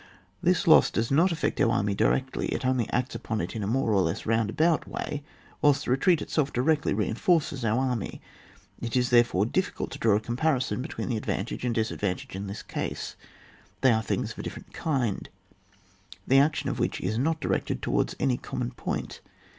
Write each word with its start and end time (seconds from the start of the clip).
This 0.41 0.65
loss 0.65 0.89
does 0.89 1.11
not 1.11 1.31
affect 1.31 1.61
our 1.61 1.69
army 1.69 1.93
directly; 1.93 2.47
it 2.47 2.65
only 2.65 2.89
acts 2.89 3.13
upon 3.13 3.39
it 3.39 3.55
in 3.55 3.61
a 3.61 3.67
more 3.67 3.93
or 3.93 4.01
less 4.01 4.25
roundabout 4.25 4.87
way, 4.87 5.21
whilst 5.61 5.85
the 5.85 5.91
retreat 5.91 6.23
itself 6.23 6.51
directly 6.51 6.91
reinforces 6.91 7.63
our 7.63 7.77
army.' 7.77 8.19
It 8.81 8.95
is, 8.95 9.11
therefore, 9.11 9.45
diificult 9.45 9.91
to 9.91 9.99
draw 9.99 10.15
a 10.15 10.19
comparison 10.19 10.81
between 10.81 11.09
the 11.09 11.17
advantage 11.17 11.63
and 11.65 11.75
diseuivantage 11.75 12.35
in 12.35 12.47
this 12.47 12.63
case; 12.63 13.15
they 13.81 13.91
are 13.91 14.01
things 14.01 14.31
of 14.31 14.39
a 14.39 14.41
dif 14.41 14.55
ferent 14.55 14.73
kind, 14.73 15.29
the 16.25 16.39
action 16.39 16.67
of 16.67 16.79
which 16.79 16.99
is 16.99 17.19
not 17.19 17.39
directed 17.39 17.83
towards 17.83 18.15
any 18.19 18.37
common 18.37 18.71
point. 18.71 19.21